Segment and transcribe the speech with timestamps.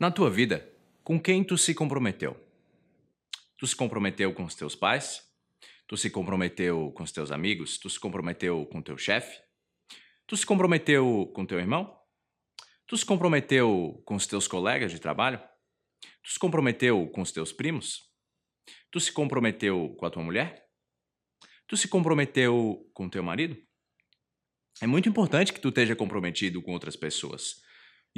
[0.00, 0.72] Na tua vida,
[1.02, 2.36] com quem tu se comprometeu?
[3.56, 5.28] Tu se comprometeu com os teus pais?
[5.88, 7.78] Tu se comprometeu com os teus amigos?
[7.78, 9.42] Tu se comprometeu com teu chefe?
[10.24, 11.98] Tu se comprometeu com teu irmão?
[12.86, 15.40] Tu se comprometeu com os teus colegas de trabalho?
[16.22, 18.08] Tu se comprometeu com os teus primos?
[18.92, 20.64] Tu se comprometeu com a tua mulher?
[21.66, 23.60] Tu se comprometeu com teu marido?
[24.80, 27.66] É muito importante que tu esteja comprometido com outras pessoas.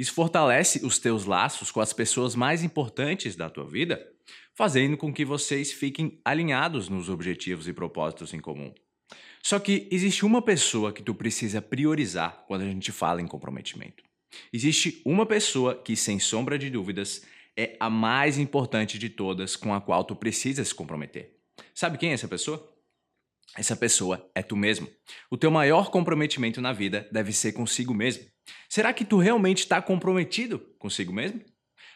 [0.01, 4.03] Isso fortalece os teus laços com as pessoas mais importantes da tua vida,
[4.55, 8.73] fazendo com que vocês fiquem alinhados nos objetivos e propósitos em comum.
[9.43, 14.03] Só que existe uma pessoa que tu precisa priorizar quando a gente fala em comprometimento.
[14.51, 17.21] Existe uma pessoa que, sem sombra de dúvidas,
[17.55, 21.37] é a mais importante de todas com a qual tu precisa se comprometer.
[21.75, 22.67] Sabe quem é essa pessoa?
[23.57, 24.87] Essa pessoa é tu mesmo.
[25.29, 28.25] O teu maior comprometimento na vida deve ser consigo mesmo.
[28.69, 31.41] Será que tu realmente está comprometido consigo mesmo?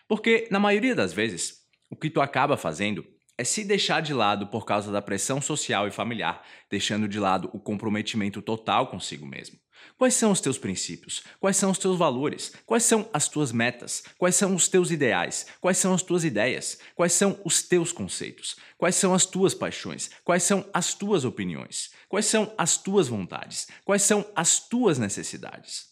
[0.08, 3.06] Porque, na maioria das vezes, o que tu acaba fazendo
[3.38, 7.50] é se deixar de lado por causa da pressão social e familiar, deixando de lado
[7.54, 9.58] o comprometimento total consigo mesmo.
[9.98, 11.24] Quais são os teus princípios?
[11.40, 12.54] Quais são os teus valores?
[12.66, 14.04] Quais são as tuas metas?
[14.18, 15.46] Quais são os teus ideais?
[15.62, 16.78] Quais são as tuas ideias?
[16.96, 18.56] Quais são os teus conceitos?
[18.78, 20.10] Quais são as tuas paixões?
[20.24, 21.92] Quais são as tuas opiniões?
[22.10, 23.68] Quais são as tuas vontades?
[23.84, 25.88] Quais são as tuas necessidades?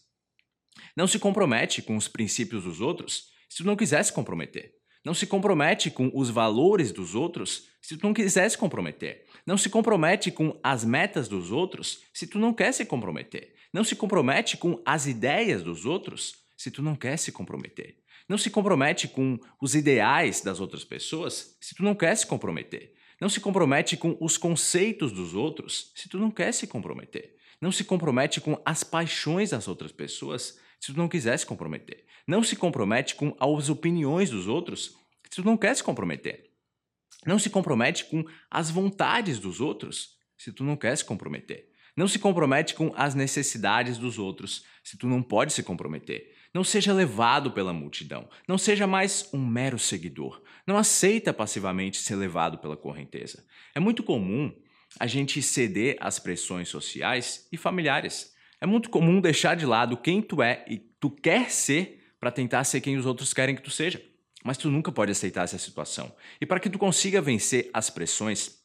[0.96, 4.74] Não se compromete com os princípios dos outros se tu não quiser se comprometer.
[5.06, 9.26] Não se compromete com os valores dos outros se tu não quiser se comprometer.
[9.46, 13.53] Não se compromete com as metas dos outros se tu não quer se comprometer.
[13.74, 17.98] Não se compromete com as ideias dos outros se tu não quer se comprometer.
[18.30, 22.94] Não se compromete com os ideais das outras pessoas se tu não quer se comprometer.
[23.20, 27.36] Não se compromete com os conceitos dos outros se tu não quer se comprometer.
[27.60, 32.06] Não se compromete com as paixões das outras pessoas se tu não quiser se comprometer.
[32.28, 34.96] Não se compromete com as opiniões dos outros
[35.32, 36.52] se tu não quer se comprometer.
[37.26, 41.73] Não se compromete com as vontades dos outros se tu não quer se comprometer.
[41.96, 46.34] Não se compromete com as necessidades dos outros se tu não pode se comprometer.
[46.54, 48.30] Não seja levado pela multidão.
[48.48, 50.42] Não seja mais um mero seguidor.
[50.68, 53.46] Não aceita passivamente ser levado pela correnteza.
[53.74, 54.54] É muito comum
[55.00, 58.34] a gente ceder às pressões sociais e familiares.
[58.62, 62.64] É muito comum deixar de lado quem tu é e tu quer ser para tentar
[62.64, 64.02] ser quem os outros querem que tu seja.
[64.44, 66.16] Mas tu nunca pode aceitar essa situação.
[66.40, 68.60] E para que tu consiga vencer as pressões,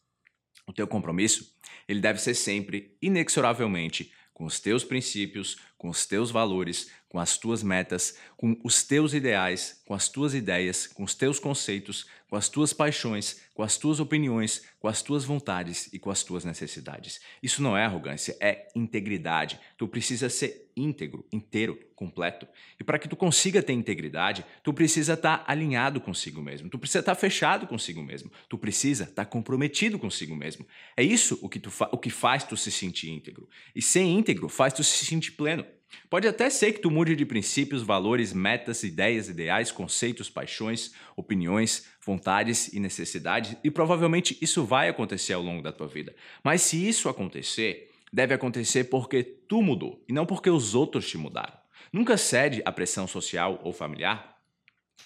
[0.66, 1.57] o teu compromisso,
[1.88, 7.36] ele deve ser sempre, inexoravelmente, com os teus princípios, com os teus valores, com as
[7.36, 12.36] tuas metas, com os teus ideais, com as tuas ideias, com os teus conceitos, com
[12.36, 16.44] as tuas paixões, com as tuas opiniões, com as tuas vontades e com as tuas
[16.44, 17.20] necessidades.
[17.42, 19.58] Isso não é arrogância, é integridade.
[19.76, 22.46] Tu precisa ser íntegro, inteiro, completo.
[22.78, 26.70] E para que tu consiga ter integridade, tu precisa estar tá alinhado consigo mesmo.
[26.70, 28.30] Tu precisa estar tá fechado consigo mesmo.
[28.48, 30.64] Tu precisa estar tá comprometido consigo mesmo.
[30.96, 33.48] É isso o que, tu o que faz tu se sentir íntegro.
[33.74, 35.66] E ser íntegro faz tu se sentir pleno.
[36.10, 41.87] Pode até ser que tu mude de princípios, valores, metas, ideias, ideais, conceitos, paixões, opiniões,
[42.04, 46.15] vontades e necessidades, e provavelmente isso vai acontecer ao longo da tua vida.
[46.43, 51.19] Mas se isso acontecer, deve acontecer porque tu mudou e não porque os outros te
[51.19, 51.56] mudaram.
[51.93, 54.37] Nunca cede à pressão social ou familiar,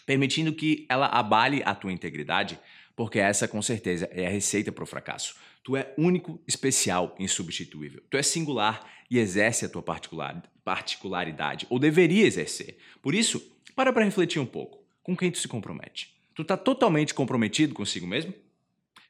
[0.06, 2.59] permitindo que ela abale a tua integridade,
[2.97, 5.36] porque essa com certeza é a receita para o fracasso.
[5.62, 8.03] Tu é único, especial, insubstituível.
[8.10, 12.78] Tu é singular e exerce a tua particularidade, ou deveria exercer.
[13.00, 13.41] Por isso,
[13.75, 14.82] para para refletir um pouco.
[15.02, 16.14] Com quem tu se compromete?
[16.34, 18.32] Tu está totalmente comprometido consigo mesmo?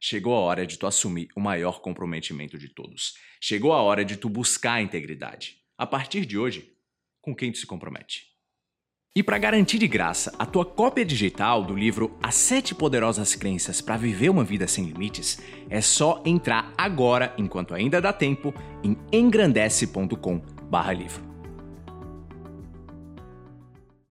[0.00, 3.14] Chegou a hora de tu assumir o maior comprometimento de todos.
[3.40, 5.58] Chegou a hora de tu buscar a integridade.
[5.78, 6.72] A partir de hoje,
[7.20, 8.31] com quem tu se compromete?
[9.14, 13.82] E para garantir de graça a tua cópia digital do livro As Sete Poderosas Crenças
[13.82, 18.96] para Viver uma Vida Sem Limites, é só entrar agora, enquanto ainda dá tempo, em
[19.12, 21.31] engrandece.com/livro.